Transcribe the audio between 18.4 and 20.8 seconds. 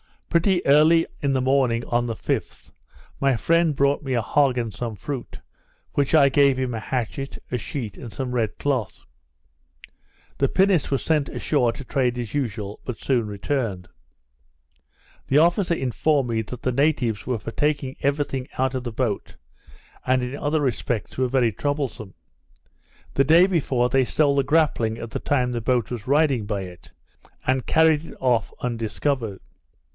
out of the boat, and, in other